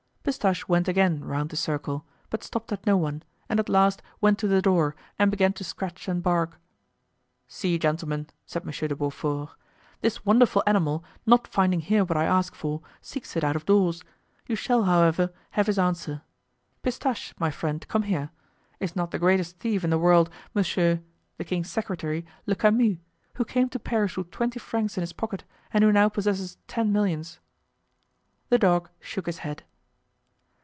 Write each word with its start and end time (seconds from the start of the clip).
Pistache 0.23 0.67
went 0.67 0.87
again 0.87 1.23
around 1.23 1.49
the 1.49 1.55
circle, 1.55 2.05
but 2.29 2.43
stopped 2.43 2.71
at 2.71 2.85
no 2.85 2.95
one, 2.95 3.23
and 3.49 3.59
at 3.59 3.67
last 3.67 4.03
went 4.21 4.37
to 4.37 4.47
the 4.47 4.61
door 4.61 4.95
and 5.17 5.31
began 5.31 5.51
to 5.53 5.63
scratch 5.63 6.07
and 6.07 6.21
bark. 6.21 6.59
"See, 7.47 7.79
gentlemen," 7.79 8.27
said 8.45 8.61
M. 8.63 8.69
de 8.71 8.95
Beaufort, 8.95 9.49
"this 10.01 10.23
wonderful 10.23 10.61
animal, 10.67 11.03
not 11.25 11.47
finding 11.47 11.79
here 11.79 12.05
what 12.05 12.17
I 12.19 12.25
ask 12.25 12.53
for, 12.53 12.81
seeks 13.01 13.35
it 13.35 13.43
out 13.43 13.55
of 13.55 13.65
doors; 13.65 14.03
you 14.45 14.55
shall, 14.55 14.83
however, 14.83 15.33
have 15.49 15.65
his 15.65 15.79
answer. 15.79 16.21
Pistache, 16.83 17.33
my 17.39 17.49
friend, 17.49 17.83
come 17.87 18.03
here. 18.03 18.29
Is 18.79 18.95
not 18.95 19.09
the 19.09 19.19
greatest 19.19 19.57
thief 19.57 19.83
in 19.83 19.89
the 19.89 19.99
world, 19.99 20.29
Monsieur 20.53 21.01
(the 21.39 21.43
king's 21.43 21.71
secretary) 21.71 22.27
Le 22.45 22.55
Camus, 22.55 22.99
who 23.33 23.43
came 23.43 23.69
to 23.69 23.79
Paris 23.79 24.15
with 24.15 24.29
twenty 24.29 24.59
francs 24.59 24.97
in 24.97 25.01
his 25.01 25.13
pocket 25.13 25.45
and 25.73 25.83
who 25.83 25.91
now 25.91 26.09
possesses 26.09 26.59
ten 26.67 26.91
millions?" 26.93 27.39
The 28.49 28.59
dog 28.59 28.87
shook 28.99 29.25
his 29.25 29.39
head. 29.39 29.63